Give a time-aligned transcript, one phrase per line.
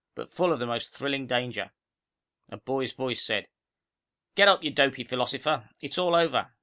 [0.15, 1.69] But full of the most thrilling danger.
[2.49, 3.45] A boy's voice said,
[4.33, 5.69] "Get up, you dopy philosopher.
[5.79, 6.51] It's all over."